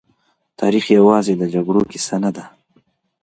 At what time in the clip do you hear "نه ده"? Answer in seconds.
2.23-2.45